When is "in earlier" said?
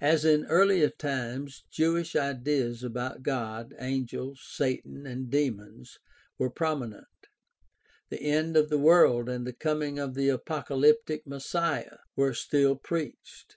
0.24-0.88